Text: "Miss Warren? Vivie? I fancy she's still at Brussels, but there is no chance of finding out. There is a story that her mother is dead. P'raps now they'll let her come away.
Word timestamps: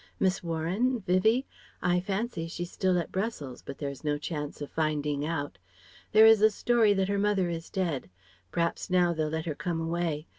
"Miss 0.19 0.41
Warren? 0.41 1.01
Vivie? 1.01 1.45
I 1.79 1.99
fancy 1.99 2.47
she's 2.47 2.71
still 2.71 2.97
at 2.97 3.11
Brussels, 3.11 3.61
but 3.61 3.77
there 3.77 3.91
is 3.91 4.03
no 4.03 4.17
chance 4.17 4.59
of 4.59 4.71
finding 4.71 5.23
out. 5.27 5.59
There 6.11 6.25
is 6.25 6.41
a 6.41 6.49
story 6.49 6.95
that 6.95 7.07
her 7.07 7.19
mother 7.19 7.49
is 7.49 7.69
dead. 7.69 8.09
P'raps 8.51 8.89
now 8.89 9.13
they'll 9.13 9.29
let 9.29 9.45
her 9.45 9.53
come 9.53 9.79
away. 9.79 10.25